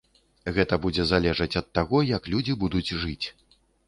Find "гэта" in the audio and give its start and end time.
0.53-0.77